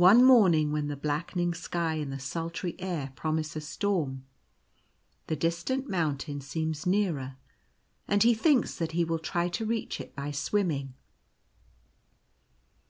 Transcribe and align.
One 0.00 0.24
morning 0.24 0.72
when 0.72 0.88
the 0.88 0.96
blackening 0.96 1.52
sky 1.52 1.96
and 1.96 2.10
the 2.10 2.18
sultry 2.18 2.74
air 2.78 3.12
promise 3.14 3.54
a 3.54 3.60
storm, 3.60 4.24
the 5.26 5.36
distant 5.36 5.90
mountain 5.90 6.40
seems 6.40 6.86
nearer; 6.86 7.36
and 8.08 8.22
he 8.22 8.32
thinks 8.32 8.76
that 8.76 8.92
he 8.92 9.04
will 9.04 9.18
try 9.18 9.48
to 9.50 9.66
reach 9.66 10.00
it 10.00 10.16
by 10.16 10.30
swimming. 10.30 10.94